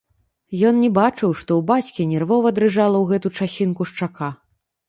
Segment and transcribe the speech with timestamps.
[0.69, 4.35] Ён не бачыў, што ў бацькі нервова дрыжала ў гэту часінку шчака.